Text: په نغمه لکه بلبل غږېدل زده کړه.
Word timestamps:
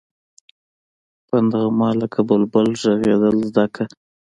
په 1.27 1.35
نغمه 1.49 1.89
لکه 2.01 2.19
بلبل 2.29 2.67
غږېدل 2.81 3.37
زده 3.49 3.65
کړه. 3.73 3.85